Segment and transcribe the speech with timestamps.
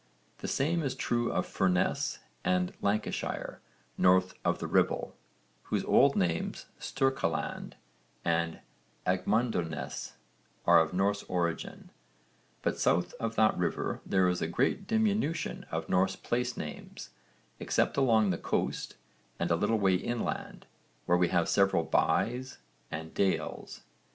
[0.39, 3.61] The same is true of Furness and Lancashire,
[3.99, 5.15] north of the Ribble,
[5.65, 7.73] whose old names Stercaland
[8.25, 8.61] and
[9.05, 10.13] Agmundernesse
[10.65, 11.91] are of Norse origin,
[12.63, 17.11] but south of that river there is a great diminution of Norse place names
[17.59, 18.95] except along the coast
[19.37, 20.65] and a little way inland,
[21.05, 22.57] where we have several bys
[22.89, 23.81] and dales.